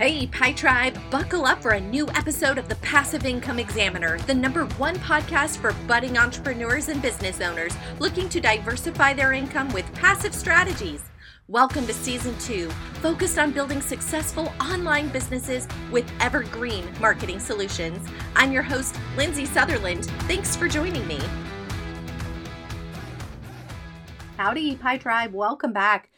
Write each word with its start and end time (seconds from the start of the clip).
Hey, 0.00 0.26
Pi 0.28 0.52
Tribe, 0.54 0.98
buckle 1.10 1.44
up 1.44 1.60
for 1.60 1.72
a 1.72 1.80
new 1.80 2.08
episode 2.14 2.56
of 2.56 2.70
the 2.70 2.76
Passive 2.76 3.26
Income 3.26 3.58
Examiner, 3.58 4.18
the 4.20 4.32
number 4.32 4.64
one 4.78 4.96
podcast 4.96 5.58
for 5.58 5.74
budding 5.86 6.16
entrepreneurs 6.16 6.88
and 6.88 7.02
business 7.02 7.42
owners 7.42 7.74
looking 7.98 8.30
to 8.30 8.40
diversify 8.40 9.12
their 9.12 9.34
income 9.34 9.70
with 9.74 9.92
passive 9.92 10.34
strategies. 10.34 11.02
Welcome 11.48 11.86
to 11.86 11.92
season 11.92 12.34
two, 12.38 12.70
focused 13.02 13.38
on 13.38 13.52
building 13.52 13.82
successful 13.82 14.50
online 14.58 15.08
businesses 15.08 15.68
with 15.92 16.10
evergreen 16.18 16.86
marketing 16.98 17.38
solutions. 17.38 18.08
I'm 18.34 18.52
your 18.52 18.62
host, 18.62 18.98
Lindsay 19.18 19.44
Sutherland. 19.44 20.06
Thanks 20.20 20.56
for 20.56 20.66
joining 20.66 21.06
me. 21.06 21.20
Howdy, 24.38 24.76
Pi 24.76 24.96
Tribe. 24.96 25.34
Welcome 25.34 25.74
back. 25.74 26.08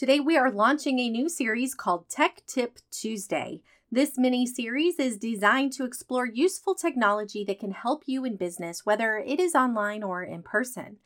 Today, 0.00 0.18
we 0.18 0.38
are 0.38 0.50
launching 0.50 0.98
a 0.98 1.10
new 1.10 1.28
series 1.28 1.74
called 1.74 2.08
Tech 2.08 2.40
Tip 2.46 2.78
Tuesday. 2.90 3.60
This 3.92 4.16
mini 4.16 4.46
series 4.46 4.98
is 4.98 5.18
designed 5.18 5.74
to 5.74 5.84
explore 5.84 6.24
useful 6.24 6.74
technology 6.74 7.44
that 7.44 7.58
can 7.60 7.72
help 7.72 8.04
you 8.06 8.24
in 8.24 8.36
business, 8.36 8.86
whether 8.86 9.18
it 9.18 9.38
is 9.38 9.54
online 9.54 10.02
or 10.02 10.22
in 10.22 10.42
person. 10.42 10.96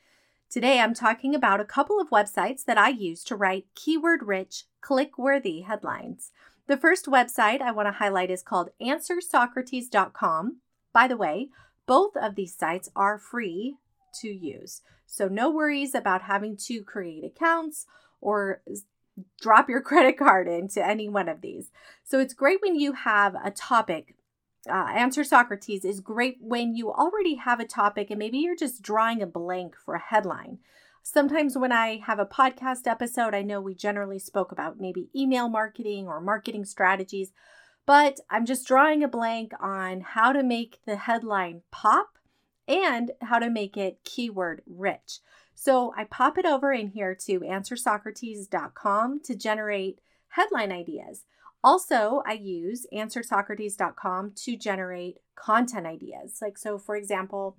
Today, 0.49 0.79
I'm 0.79 0.95
talking 0.95 1.35
about 1.35 1.59
a 1.59 1.65
couple 1.65 2.01
of 2.01 2.11
websites 2.11 2.65
that 2.67 2.79
I 2.79 2.91
use 2.91 3.25
to 3.25 3.35
write 3.35 3.67
keyword 3.75 4.23
rich, 4.29 4.67
click 4.81 5.19
worthy 5.19 5.63
headlines. 5.63 6.31
The 6.69 6.77
first 6.77 7.07
website 7.07 7.61
I 7.61 7.73
want 7.73 7.89
to 7.89 7.99
highlight 7.99 8.31
is 8.31 8.45
called 8.45 8.71
AnswerSocrates.com. 8.81 10.59
By 10.93 11.09
the 11.09 11.17
way, 11.17 11.49
both 11.87 12.17
of 12.17 12.37
these 12.37 12.55
sites 12.55 12.91
are 12.95 13.19
free 13.19 13.75
to 14.21 14.29
use, 14.29 14.83
so 15.05 15.27
no 15.27 15.51
worries 15.51 15.97
about 15.97 16.23
having 16.23 16.57
to 16.69 16.85
create 16.85 17.25
accounts 17.25 17.87
or 18.25 18.63
drop 19.41 19.69
your 19.69 19.81
credit 19.91 20.19
card 20.19 20.49
into 20.49 20.85
any 20.85 21.09
one 21.09 21.29
of 21.29 21.41
these. 21.41 21.71
So 22.03 22.19
it's 22.19 22.35
great 22.35 22.61
when 22.61 22.75
you 22.75 22.93
have 22.93 23.37
a 23.43 23.51
topic. 23.51 24.17
Uh, 24.69 24.87
Answer 24.97 25.25
Socrates 25.25 25.85
is 25.85 26.01
great 26.01 26.39
when 26.41 26.75
you 26.75 26.91
already 26.91 27.35
have 27.35 27.61
a 27.61 27.67
topic 27.67 28.11
and 28.11 28.19
maybe 28.19 28.39
you're 28.39 28.57
just 28.57 28.83
drawing 28.83 29.21
a 29.21 29.27
blank 29.27 29.77
for 29.77 29.95
a 29.95 30.01
headline. 30.01 30.59
Sometimes 31.03 31.59
when 31.59 31.71
I 31.71 32.01
have 32.07 32.19
a 32.19 32.25
podcast 32.25 32.87
episode, 32.87 33.35
I 33.35 33.43
know 33.43 33.61
we 33.61 33.75
generally 33.75 34.19
spoke 34.19 34.53
about 34.53 34.81
maybe 34.81 35.11
email 35.15 35.51
marketing 35.51 36.09
or 36.09 36.19
marketing 36.19 36.65
strategies, 36.65 37.31
but 37.85 38.21
I'm 38.31 38.47
just 38.47 38.67
drawing 38.67 39.05
a 39.05 39.09
blank 39.09 39.53
on 39.61 40.01
how 40.01 40.33
to 40.33 40.43
make 40.43 40.79
the 40.87 40.97
headline 40.97 41.61
pop 41.71 42.17
and 42.67 43.11
how 43.21 43.39
to 43.39 43.51
make 43.51 43.77
it 43.77 43.99
keyword 44.03 44.63
rich. 44.67 45.21
So 45.55 45.95
I 45.97 46.05
pop 46.05 46.37
it 46.39 46.47
over 46.47 46.73
in 46.73 46.89
here 46.89 47.15
to 47.27 47.41
answersocrates.com 47.41 49.21
to 49.25 49.35
generate 49.35 50.01
headline 50.29 50.73
ideas. 50.73 51.25
Also, 51.63 52.23
I 52.27 52.35
use 52.35 52.87
answersocrates.com 52.93 54.33
to 54.37 54.57
generate 54.57 55.19
content 55.35 55.87
ideas. 55.87 56.39
Like, 56.43 56.59
so 56.59 56.77
for 56.77 56.97
example, 56.97 57.57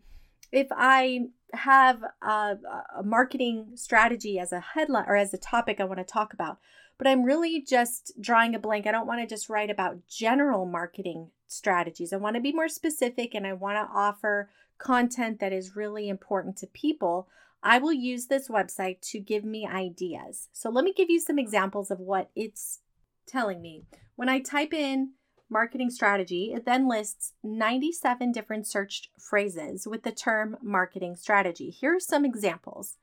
if 0.51 0.67
I 0.71 1.27
have 1.53 2.03
a, 2.21 2.57
a, 2.97 3.03
marketing 3.03 3.71
strategy 3.75 4.37
as 4.37 4.51
a 4.51 4.59
headline 4.59 5.05
or 5.07 5.15
as 5.15 5.33
a 5.33 5.37
topic 5.37 5.79
I 5.79 5.85
want 5.85 5.99
to 5.99 6.03
talk 6.03 6.33
about, 6.33 6.59
but 6.97 7.07
I'm 7.07 7.23
really 7.23 7.61
just 7.61 8.13
drawing 8.21 8.55
a 8.55 8.59
blank. 8.59 8.85
I 8.85 8.91
don't 8.91 9.07
want 9.07 9.21
to 9.21 9.27
just 9.27 9.49
write 9.49 9.69
about 9.69 10.07
general 10.07 10.65
marketing 10.65 11.31
strategies. 11.47 12.13
I 12.13 12.17
want 12.17 12.35
to 12.35 12.41
be 12.41 12.53
more 12.53 12.69
specific 12.69 13.33
and 13.33 13.45
I 13.45 13.53
want 13.53 13.77
to 13.77 13.93
offer 13.93 14.49
content 14.77 15.39
that 15.39 15.53
is 15.53 15.75
really 15.75 16.09
important 16.09 16.57
to 16.57 16.67
people. 16.67 17.27
I 17.65 17.79
will 17.79 17.93
use 17.93 18.27
this 18.27 18.47
website 18.47 19.01
to 19.09 19.19
give 19.19 19.43
me 19.43 19.67
ideas. 19.67 20.49
So 20.53 20.69
let 20.69 20.85
me 20.85 20.93
give 20.93 21.09
you 21.09 21.19
some 21.19 21.39
examples 21.39 21.89
of 21.89 21.99
what 21.99 22.29
it's 22.35 22.81
telling 23.25 23.59
me. 23.59 23.85
When 24.15 24.29
I 24.29 24.39
type 24.39 24.71
in 24.71 25.13
marketing 25.49 25.89
strategy, 25.89 26.53
it 26.55 26.65
then 26.65 26.87
lists 26.87 27.33
97 27.43 28.31
different 28.31 28.67
searched 28.67 29.09
phrases 29.19 29.87
with 29.87 30.03
the 30.03 30.11
term 30.11 30.57
marketing 30.61 31.15
strategy. 31.15 31.71
Here 31.71 31.95
are 31.95 31.99
some 31.99 32.23
examples. 32.23 32.97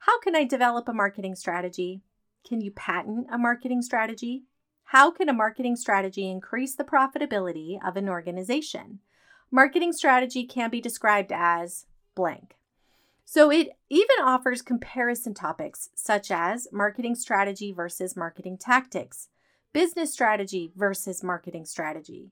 How 0.00 0.20
can 0.20 0.36
I 0.36 0.44
develop 0.44 0.88
a 0.88 0.92
marketing 0.92 1.34
strategy? 1.34 2.02
Can 2.46 2.60
you 2.60 2.70
patent 2.70 3.28
a 3.32 3.38
marketing 3.38 3.80
strategy? 3.80 4.42
How 4.84 5.10
can 5.10 5.30
a 5.30 5.32
marketing 5.32 5.76
strategy 5.76 6.30
increase 6.30 6.74
the 6.74 6.84
profitability 6.84 7.78
of 7.82 7.96
an 7.96 8.10
organization? 8.10 8.98
Marketing 9.50 9.94
strategy 9.94 10.44
can 10.44 10.68
be 10.68 10.82
described 10.82 11.32
as 11.32 11.86
blank. 12.14 12.56
So 13.32 13.50
it 13.50 13.70
even 13.88 14.16
offers 14.22 14.60
comparison 14.60 15.32
topics 15.32 15.88
such 15.94 16.30
as 16.30 16.68
marketing 16.70 17.14
strategy 17.14 17.72
versus 17.72 18.14
marketing 18.14 18.58
tactics, 18.58 19.28
business 19.72 20.12
strategy 20.12 20.70
versus 20.76 21.22
marketing 21.22 21.64
strategy. 21.64 22.30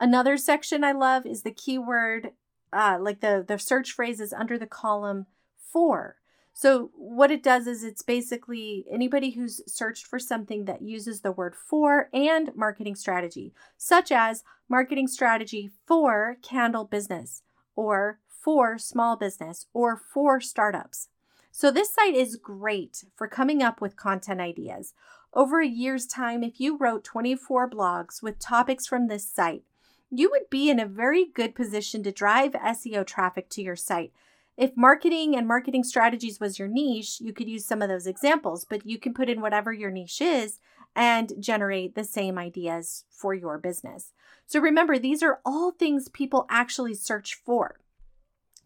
Another 0.00 0.36
section 0.36 0.82
I 0.82 0.90
love 0.90 1.24
is 1.24 1.42
the 1.42 1.52
keyword, 1.52 2.32
uh, 2.72 2.98
like 3.00 3.20
the, 3.20 3.44
the 3.46 3.60
search 3.60 3.92
phrases 3.92 4.32
under 4.32 4.58
the 4.58 4.66
column 4.66 5.26
for. 5.56 6.16
So, 6.52 6.90
what 6.96 7.30
it 7.30 7.44
does 7.44 7.68
is 7.68 7.84
it's 7.84 8.02
basically 8.02 8.86
anybody 8.90 9.30
who's 9.30 9.60
searched 9.72 10.04
for 10.04 10.18
something 10.18 10.64
that 10.64 10.82
uses 10.82 11.20
the 11.20 11.30
word 11.30 11.54
for 11.54 12.08
and 12.12 12.50
marketing 12.56 12.96
strategy, 12.96 13.54
such 13.76 14.10
as 14.10 14.42
marketing 14.68 15.06
strategy 15.06 15.70
for 15.86 16.38
candle 16.42 16.86
business 16.86 17.42
or 17.76 18.18
for 18.40 18.78
small 18.78 19.16
business 19.16 19.66
or 19.72 19.96
for 19.96 20.40
startups. 20.40 21.08
So, 21.52 21.70
this 21.70 21.92
site 21.92 22.14
is 22.14 22.36
great 22.36 23.04
for 23.14 23.26
coming 23.26 23.62
up 23.62 23.80
with 23.80 23.96
content 23.96 24.40
ideas. 24.40 24.94
Over 25.32 25.60
a 25.60 25.66
year's 25.68 26.06
time, 26.06 26.42
if 26.42 26.60
you 26.60 26.76
wrote 26.76 27.04
24 27.04 27.70
blogs 27.70 28.22
with 28.22 28.38
topics 28.38 28.86
from 28.86 29.08
this 29.08 29.28
site, 29.28 29.62
you 30.10 30.30
would 30.30 30.50
be 30.50 30.70
in 30.70 30.80
a 30.80 30.86
very 30.86 31.26
good 31.26 31.54
position 31.54 32.02
to 32.02 32.12
drive 32.12 32.52
SEO 32.52 33.06
traffic 33.06 33.48
to 33.50 33.62
your 33.62 33.76
site. 33.76 34.12
If 34.56 34.76
marketing 34.76 35.36
and 35.36 35.46
marketing 35.46 35.84
strategies 35.84 36.40
was 36.40 36.58
your 36.58 36.68
niche, 36.68 37.20
you 37.20 37.32
could 37.32 37.48
use 37.48 37.64
some 37.64 37.80
of 37.80 37.88
those 37.88 38.06
examples, 38.06 38.64
but 38.64 38.84
you 38.84 38.98
can 38.98 39.14
put 39.14 39.30
in 39.30 39.40
whatever 39.40 39.72
your 39.72 39.90
niche 39.90 40.20
is 40.20 40.58
and 40.94 41.32
generate 41.38 41.94
the 41.94 42.04
same 42.04 42.36
ideas 42.38 43.04
for 43.08 43.32
your 43.32 43.56
business. 43.58 44.12
So 44.46 44.60
remember, 44.60 44.98
these 44.98 45.22
are 45.22 45.40
all 45.46 45.70
things 45.70 46.08
people 46.08 46.46
actually 46.50 46.94
search 46.94 47.34
for. 47.34 47.78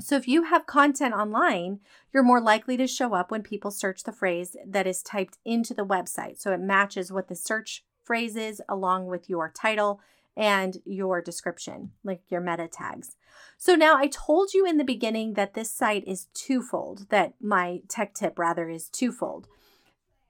So 0.01 0.17
if 0.17 0.29
you 0.29 0.45
have 0.45 0.67
content 0.67 1.15
online, 1.15 1.81
you're 2.13 2.23
more 2.23 2.41
likely 2.41 2.77
to 2.77 2.87
show 2.87 3.15
up 3.15 3.31
when 3.31 3.43
people 3.43 3.71
search 3.71 4.03
the 4.03 4.13
phrase 4.13 4.57
that 4.67 4.87
is 4.87 5.03
typed 5.03 5.39
into 5.45 5.73
the 5.73 5.87
website. 5.87 6.41
So 6.41 6.53
it 6.53 6.61
matches 6.61 7.13
what 7.13 7.29
the 7.29 7.37
search 7.37 7.85
phrase 8.03 8.37
is 8.37 8.61
along 8.69 9.07
with 9.07 9.31
your 9.31 9.51
title 9.55 10.01
and 10.37 10.79
your 10.85 11.23
description, 11.23 11.93
like 12.03 12.23
your 12.29 12.41
meta 12.41 12.69
tags. 12.69 13.17
So 13.57 13.75
now 13.75 13.97
I 13.97 14.09
told 14.09 14.53
you 14.53 14.67
in 14.67 14.79
the 14.79 14.85
beginning 14.85 15.35
that 15.35 15.55
this 15.55 15.71
site 15.71 16.07
is 16.07 16.27
twofold, 16.35 17.09
that 17.11 17.35
my 17.41 17.81
tech 17.89 18.15
tip 18.15 18.39
rather 18.39 18.69
is 18.69 18.89
twofold. 18.89 19.47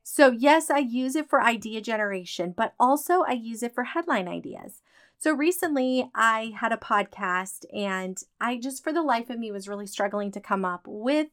So, 0.07 0.31
yes, 0.31 0.69
I 0.69 0.79
use 0.79 1.17
it 1.17 1.31
for 1.31 1.43
idea 1.43 1.81
generation, 1.81 2.53
but 2.55 2.75
also 2.79 3.23
I 3.23 3.33
use 3.33 3.63
it 3.63 3.75
for 3.75 3.85
headline 3.85 4.29
ideas. 4.29 4.83
So 5.25 5.33
recently 5.33 6.11
I 6.15 6.53
had 6.55 6.71
a 6.71 6.77
podcast 6.77 7.65
and 7.75 8.23
I 8.43 8.59
just 8.59 8.85
for 8.85 8.93
the 8.93 9.01
life 9.01 9.31
of 9.31 9.39
me 9.39 9.51
was 9.51 9.67
really 9.67 9.87
struggling 9.87 10.31
to 10.33 10.39
come 10.39 10.67
up 10.67 10.83
with 10.87 11.29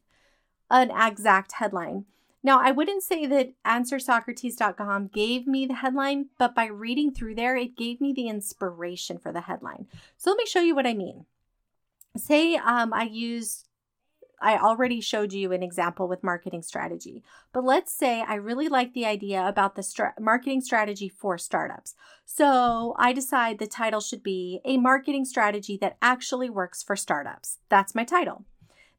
an 0.70 0.92
exact 0.92 1.52
headline. 1.52 2.06
Now, 2.42 2.62
I 2.62 2.72
wouldn't 2.72 3.04
say 3.04 3.26
that 3.26 3.52
answersocrates.com 3.66 5.08
gave 5.08 5.46
me 5.46 5.66
the 5.66 5.74
headline, 5.74 6.28
but 6.38 6.56
by 6.56 6.68
reading 6.68 7.14
through 7.14 7.36
there, 7.36 7.58
it 7.58 7.76
gave 7.76 8.00
me 8.00 8.14
the 8.14 8.30
inspiration 8.30 9.18
for 9.18 9.34
the 9.34 9.42
headline. 9.42 9.88
So 10.16 10.30
let 10.30 10.38
me 10.38 10.46
show 10.46 10.62
you 10.62 10.74
what 10.74 10.88
I 10.88 10.94
mean. 10.94 11.26
Say 12.16 12.56
um, 12.56 12.94
I 12.94 13.04
used 13.04 13.68
I 14.42 14.58
already 14.58 15.02
showed 15.02 15.34
you 15.34 15.52
an 15.52 15.62
example 15.62 16.08
with 16.08 16.24
marketing 16.24 16.64
strategy. 16.64 17.24
But 17.54 17.64
let's 17.64 17.92
say 17.92 18.24
I 18.28 18.34
really 18.36 18.68
like 18.68 18.94
the 18.94 19.06
idea 19.06 19.48
about 19.48 19.76
the 19.76 19.84
stra- 19.84 20.16
marketing 20.20 20.62
strategy 20.62 21.10
for 21.10 21.38
startups. 21.38 21.94
So 22.26 22.96
I 22.98 23.14
decide 23.14 23.60
the 23.60 23.68
title 23.68 24.02
should 24.02 24.24
be 24.24 24.62
A 24.66 24.78
Marketing 24.78 25.26
Strategy 25.26 25.78
That 25.78 25.98
Actually 26.02 26.50
Works 26.50 26.82
for 26.82 26.96
Startups. 26.96 27.60
That's 27.70 27.94
my 27.94 28.04
title. 28.04 28.46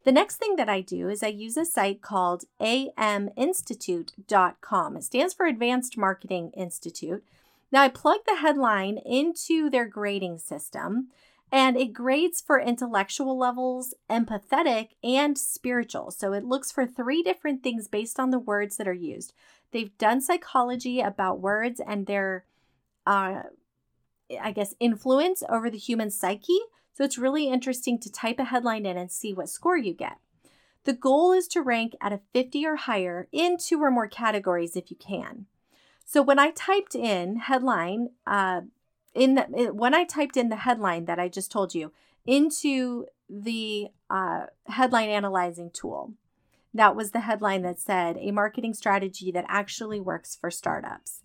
The 0.04 0.12
next 0.12 0.36
thing 0.36 0.56
that 0.56 0.68
I 0.68 0.80
do 0.80 1.08
is 1.08 1.22
I 1.22 1.28
use 1.28 1.56
a 1.56 1.64
site 1.64 2.02
called 2.02 2.44
aminstitute.com. 2.60 4.96
It 4.96 5.04
stands 5.04 5.34
for 5.34 5.46
Advanced 5.46 5.96
Marketing 5.96 6.50
Institute. 6.56 7.22
Now 7.70 7.82
I 7.82 7.88
plug 7.88 8.22
the 8.26 8.34
headline 8.36 8.98
into 8.98 9.70
their 9.70 9.86
grading 9.86 10.38
system 10.38 11.08
and 11.52 11.76
it 11.76 11.92
grades 11.92 12.40
for 12.40 12.58
intellectual 12.58 13.38
levels, 13.38 13.92
empathetic, 14.08 14.88
and 15.04 15.36
spiritual. 15.36 16.10
So 16.10 16.32
it 16.32 16.44
looks 16.44 16.72
for 16.72 16.86
three 16.86 17.22
different 17.22 17.62
things 17.62 17.88
based 17.88 18.18
on 18.18 18.30
the 18.30 18.38
words 18.38 18.78
that 18.78 18.88
are 18.88 18.94
used. 18.94 19.34
They've 19.70 19.96
done 19.98 20.22
psychology 20.22 21.00
about 21.00 21.40
words 21.40 21.78
and 21.86 22.06
their, 22.06 22.46
uh, 23.06 23.42
I 24.40 24.52
guess, 24.52 24.74
influence 24.80 25.42
over 25.46 25.68
the 25.68 25.76
human 25.76 26.10
psyche. 26.10 26.58
So 26.94 27.04
it's 27.04 27.18
really 27.18 27.48
interesting 27.48 28.00
to 28.00 28.10
type 28.10 28.38
a 28.38 28.44
headline 28.44 28.86
in 28.86 28.96
and 28.96 29.12
see 29.12 29.34
what 29.34 29.50
score 29.50 29.76
you 29.76 29.92
get. 29.92 30.16
The 30.84 30.94
goal 30.94 31.32
is 31.32 31.46
to 31.48 31.60
rank 31.60 31.94
at 32.00 32.14
a 32.14 32.20
50 32.32 32.66
or 32.66 32.76
higher 32.76 33.28
in 33.30 33.58
two 33.58 33.80
or 33.80 33.90
more 33.90 34.08
categories 34.08 34.74
if 34.74 34.90
you 34.90 34.96
can. 34.96 35.46
So 36.04 36.22
when 36.22 36.38
I 36.38 36.50
typed 36.50 36.94
in 36.94 37.36
headline, 37.36 38.10
uh, 38.26 38.62
in 39.14 39.34
the 39.34 39.42
when 39.72 39.94
I 39.94 40.04
typed 40.04 40.36
in 40.36 40.48
the 40.48 40.56
headline 40.56 41.04
that 41.06 41.18
I 41.18 41.28
just 41.28 41.50
told 41.50 41.74
you 41.74 41.92
into 42.26 43.06
the 43.28 43.88
uh, 44.08 44.46
headline 44.66 45.08
analyzing 45.08 45.70
tool, 45.70 46.14
that 46.74 46.96
was 46.96 47.10
the 47.10 47.20
headline 47.20 47.62
that 47.62 47.80
said 47.80 48.16
a 48.18 48.30
marketing 48.30 48.74
strategy 48.74 49.30
that 49.32 49.44
actually 49.48 50.00
works 50.00 50.36
for 50.36 50.50
startups. 50.50 51.22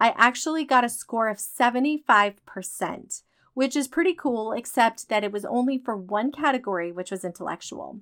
I 0.00 0.14
actually 0.16 0.64
got 0.64 0.84
a 0.84 0.88
score 0.88 1.28
of 1.28 1.38
75%, 1.38 3.22
which 3.54 3.76
is 3.76 3.88
pretty 3.88 4.14
cool, 4.14 4.52
except 4.52 5.08
that 5.08 5.24
it 5.24 5.32
was 5.32 5.44
only 5.44 5.78
for 5.78 5.96
one 5.96 6.30
category, 6.30 6.92
which 6.92 7.10
was 7.10 7.24
intellectual. 7.24 8.00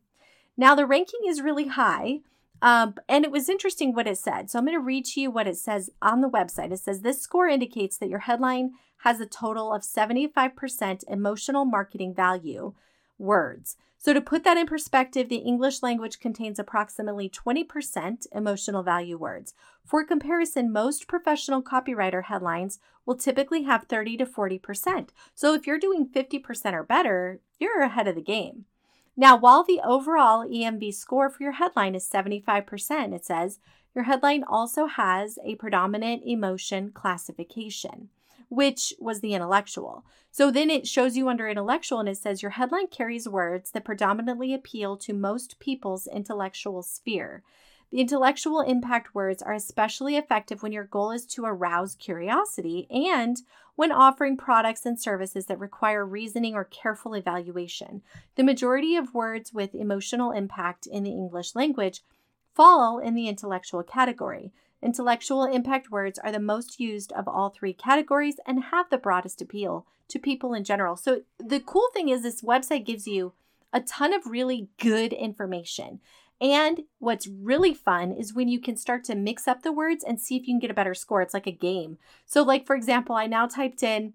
Now, 0.57 0.75
the 0.75 0.87
ranking 0.87 1.21
is 1.27 1.41
really 1.41 1.69
high, 1.69 2.21
um, 2.63 2.95
and 3.09 3.25
it 3.25 3.31
was 3.31 3.49
interesting 3.49 3.95
what 3.95 4.07
it 4.07 4.19
said. 4.19 4.51
So 4.51 4.59
I'm 4.59 4.65
going 4.65 4.77
to 4.77 4.81
read 4.83 5.05
to 5.07 5.21
you 5.21 5.31
what 5.31 5.47
it 5.47 5.57
says 5.57 5.91
on 6.01 6.21
the 6.21 6.31
website. 6.31 6.73
It 6.73 6.79
says 6.79 7.01
this 7.01 7.21
score 7.21 7.49
indicates 7.49 7.99
that 7.99 8.09
your 8.09 8.21
headline 8.21 8.73
has 8.99 9.21
a 9.21 9.27
total 9.27 9.73
of 9.73 9.83
75% 9.83 11.05
emotional 11.09 11.65
marketing 11.65 12.15
value 12.15 12.75
words. 13.19 13.77
So, 13.99 14.13
to 14.13 14.21
put 14.21 14.45
that 14.45 14.59
in 14.59 14.67
perspective, 14.67 15.29
the 15.29 15.37
English 15.37 15.83
language 15.83 16.21
contains 16.21 16.59
approximately 16.59 17.29
20% 17.31 18.27
emotional 18.33 18.83
value 18.83 19.17
words. 19.17 19.55
For 19.85 20.05
comparison, 20.05 20.71
most 20.71 21.09
professional 21.09 21.63
copywriter 21.63 22.25
headlines 22.25 22.79
will 23.07 23.17
typically 23.17 23.63
have 23.63 23.85
30 23.85 24.19
to 24.19 24.27
40%. 24.27 25.09
So, 25.35 25.55
if 25.55 25.67
you're 25.67 25.79
doing 25.79 26.07
50% 26.07 26.73
or 26.75 26.83
better, 26.83 27.41
you're 27.59 27.81
ahead 27.81 28.07
of 28.07 28.15
the 28.15 28.23
game. 28.23 28.67
Now, 29.17 29.37
while 29.37 29.65
the 29.65 29.81
overall 29.83 30.47
EMV 30.47 30.95
score 30.95 31.31
for 31.31 31.43
your 31.43 31.53
headline 31.53 31.95
is 31.95 32.09
75%, 32.09 33.15
it 33.15 33.25
says 33.25 33.59
your 33.95 34.05
headline 34.05 34.45
also 34.45 34.87
has 34.87 35.39
a 35.45 35.55
predominant 35.55 36.23
emotion 36.27 36.91
classification 36.91 38.11
which 38.49 38.95
was 39.01 39.21
the 39.21 39.35
intellectual. 39.35 40.05
So 40.31 40.51
then 40.51 40.71
it 40.71 40.87
shows 40.87 41.17
you 41.17 41.29
under 41.29 41.49
intellectual 41.49 42.01
and 42.01 42.09
it 42.09 42.19
says 42.19 42.43
your 42.43 42.53
headline 42.53 42.89
carries 42.89 43.29
words 43.29 43.71
that 43.73 43.85
predominantly 43.85 44.55
appeal 44.55 44.97
to 44.99 45.13
most 45.13 45.59
people's 45.59 46.07
intellectual 46.07 46.83
sphere. 46.83 47.43
The 47.91 48.01
intellectual 48.01 48.61
impact 48.61 49.15
words 49.15 49.43
are 49.43 49.53
especially 49.53 50.17
effective 50.17 50.63
when 50.63 50.73
your 50.73 50.85
goal 50.85 51.13
is 51.13 51.25
to 51.27 51.45
arouse 51.45 51.95
curiosity 51.95 52.87
and 52.91 53.41
when 53.77 53.93
offering 53.93 54.37
products 54.37 54.85
and 54.85 55.01
services 55.01 55.47
that 55.47 55.59
require 55.59 56.05
reasoning 56.05 56.55
or 56.55 56.65
careful 56.65 57.15
evaluation. 57.15 58.03
The 58.35 58.43
majority 58.43 58.97
of 58.97 59.15
words 59.15 59.53
with 59.53 59.75
emotional 59.75 60.33
impact 60.33 60.87
in 60.87 61.05
the 61.05 61.11
English 61.11 61.55
language 61.55 62.03
fall 62.55 62.99
in 62.99 63.15
the 63.15 63.29
intellectual 63.29 63.83
category. 63.83 64.53
Intellectual 64.83 65.45
impact 65.45 65.91
words 65.91 66.19
are 66.19 66.33
the 66.33 66.41
most 66.41 66.81
used 66.81 67.13
of 67.13 67.29
all 67.29 67.51
three 67.51 67.73
categories 67.73 68.37
and 68.47 68.65
have 68.65 68.91
the 68.91 68.99
broadest 68.99 69.41
appeal 69.41 69.87
to 70.09 70.19
people 70.19 70.55
in 70.55 70.65
general. 70.65 70.97
So, 70.97 71.23
the 71.39 71.61
cool 71.61 71.89
thing 71.93 72.09
is, 72.09 72.23
this 72.23 72.43
website 72.43 72.85
gives 72.85 73.07
you 73.07 73.33
a 73.73 73.81
ton 73.81 74.15
of 74.15 74.27
really 74.27 74.69
good 74.79 75.13
information. 75.13 76.01
And 76.41 76.83
what's 76.99 77.27
really 77.27 77.73
fun 77.73 78.13
is 78.13 78.35
when 78.35 78.49
you 78.49 78.61
can 78.61 78.77
start 78.77 79.05
to 79.05 79.15
mix 79.15 79.49
up 79.49 79.63
the 79.63 79.73
words 79.73 80.05
and 80.05 80.21
see 80.21 80.37
if 80.37 80.47
you 80.47 80.55
can 80.55 80.59
get 80.59 80.71
a 80.71 80.75
better 80.75 80.95
score. 80.95 81.23
It's 81.23 81.35
like 81.35 81.47
a 81.47 81.53
game. 81.53 81.99
So, 82.27 82.43
like, 82.43 82.67
for 82.67 82.77
example, 82.77 83.15
I 83.15 83.27
now 83.27 83.47
typed 83.47 83.83
in 83.83 84.13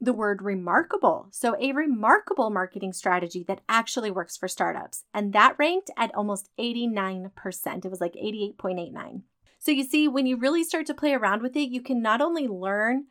the 0.00 0.12
word 0.12 0.42
remarkable. 0.42 1.28
So, 1.30 1.56
a 1.58 1.72
remarkable 1.72 2.50
marketing 2.50 2.92
strategy 2.92 3.42
that 3.48 3.62
actually 3.68 4.10
works 4.10 4.36
for 4.36 4.48
startups. 4.48 5.04
And 5.14 5.32
that 5.32 5.56
ranked 5.58 5.90
at 5.96 6.14
almost 6.14 6.50
89%. 6.58 7.84
It 7.84 7.90
was 7.90 8.00
like 8.00 8.14
88.89. 8.14 9.22
So 9.62 9.70
you 9.70 9.84
see, 9.84 10.08
when 10.08 10.26
you 10.26 10.36
really 10.36 10.64
start 10.64 10.86
to 10.86 10.94
play 10.94 11.14
around 11.14 11.40
with 11.40 11.56
it, 11.56 11.70
you 11.70 11.80
can 11.80 12.02
not 12.02 12.20
only 12.20 12.48
learn 12.48 13.04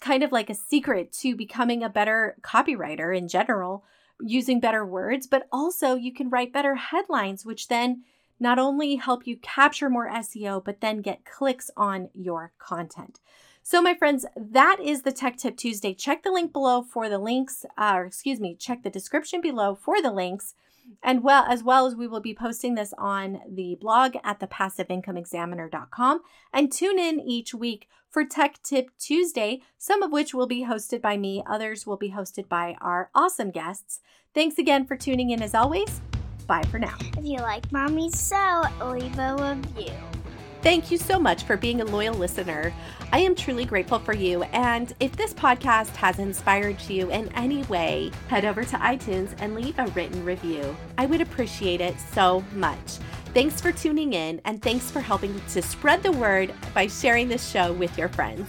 kind 0.00 0.24
of 0.24 0.32
like 0.32 0.50
a 0.50 0.54
secret 0.54 1.12
to 1.12 1.36
becoming 1.36 1.84
a 1.84 1.88
better 1.88 2.34
copywriter 2.42 3.16
in 3.16 3.28
general, 3.28 3.84
using 4.20 4.60
better 4.60 4.84
words, 4.84 5.26
but 5.26 5.46
also 5.52 5.94
you 5.94 6.12
can 6.12 6.30
write 6.30 6.52
better 6.52 6.74
headlines, 6.74 7.44
which 7.44 7.68
then 7.68 8.02
not 8.40 8.58
only 8.58 8.96
help 8.96 9.26
you 9.26 9.36
capture 9.36 9.88
more 9.88 10.10
SEO, 10.10 10.64
but 10.64 10.80
then 10.80 11.00
get 11.00 11.24
clicks 11.24 11.70
on 11.76 12.10
your 12.14 12.52
content. 12.58 13.20
So, 13.62 13.80
my 13.80 13.94
friends, 13.94 14.26
that 14.36 14.78
is 14.82 15.02
the 15.02 15.12
Tech 15.12 15.38
Tip 15.38 15.56
Tuesday. 15.56 15.94
Check 15.94 16.22
the 16.22 16.30
link 16.30 16.52
below 16.52 16.82
for 16.82 17.08
the 17.08 17.18
links, 17.18 17.64
uh, 17.78 17.94
or 17.96 18.04
excuse 18.04 18.38
me, 18.38 18.56
check 18.56 18.82
the 18.82 18.90
description 18.90 19.40
below 19.40 19.74
for 19.74 20.02
the 20.02 20.12
links 20.12 20.54
and 21.02 21.22
well, 21.22 21.44
as 21.48 21.62
well 21.62 21.86
as 21.86 21.94
we 21.94 22.06
will 22.06 22.20
be 22.20 22.34
posting 22.34 22.74
this 22.74 22.94
on 22.98 23.40
the 23.48 23.76
blog 23.80 24.16
at 24.24 24.40
thepassiveincomeexaminer.com 24.40 26.20
and 26.52 26.72
tune 26.72 26.98
in 26.98 27.20
each 27.20 27.54
week 27.54 27.88
for 28.10 28.24
Tech 28.24 28.62
Tip 28.62 28.90
Tuesday, 28.98 29.60
some 29.76 30.02
of 30.02 30.12
which 30.12 30.32
will 30.32 30.46
be 30.46 30.64
hosted 30.64 31.02
by 31.02 31.16
me, 31.16 31.42
others 31.48 31.86
will 31.86 31.96
be 31.96 32.12
hosted 32.12 32.48
by 32.48 32.76
our 32.80 33.10
awesome 33.14 33.50
guests. 33.50 34.00
Thanks 34.34 34.56
again 34.56 34.86
for 34.86 34.96
tuning 34.96 35.30
in 35.30 35.42
as 35.42 35.54
always. 35.54 36.00
Bye 36.46 36.62
for 36.70 36.78
now. 36.78 36.96
If 37.16 37.24
you 37.24 37.38
like 37.38 37.70
Mommy 37.72 38.10
So, 38.10 38.62
leave 38.84 39.18
a 39.18 39.36
review. 39.76 40.23
Thank 40.64 40.90
you 40.90 40.96
so 40.96 41.18
much 41.18 41.42
for 41.42 41.58
being 41.58 41.82
a 41.82 41.84
loyal 41.84 42.14
listener. 42.14 42.72
I 43.12 43.18
am 43.18 43.34
truly 43.34 43.66
grateful 43.66 43.98
for 43.98 44.14
you. 44.14 44.44
And 44.44 44.94
if 44.98 45.14
this 45.14 45.34
podcast 45.34 45.94
has 45.96 46.18
inspired 46.18 46.80
you 46.88 47.10
in 47.10 47.28
any 47.34 47.64
way, 47.64 48.10
head 48.28 48.46
over 48.46 48.64
to 48.64 48.76
iTunes 48.78 49.34
and 49.40 49.54
leave 49.54 49.78
a 49.78 49.88
written 49.88 50.24
review. 50.24 50.74
I 50.96 51.04
would 51.04 51.20
appreciate 51.20 51.82
it 51.82 52.00
so 52.00 52.42
much. 52.54 52.96
Thanks 53.34 53.60
for 53.60 53.72
tuning 53.72 54.14
in 54.14 54.40
and 54.46 54.62
thanks 54.62 54.90
for 54.90 55.00
helping 55.00 55.38
to 55.50 55.60
spread 55.60 56.02
the 56.02 56.12
word 56.12 56.54
by 56.72 56.86
sharing 56.86 57.28
this 57.28 57.46
show 57.46 57.74
with 57.74 57.98
your 57.98 58.08
friends. 58.08 58.48